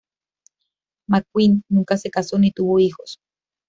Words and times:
McQueen 1.09 1.63
nunca 1.69 1.95
se 1.95 2.09
casó 2.09 2.39
ni 2.39 2.49
tuvo 2.49 2.79
hijos. 2.79 3.19